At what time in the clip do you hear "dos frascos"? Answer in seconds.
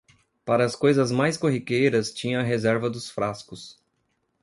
2.89-3.79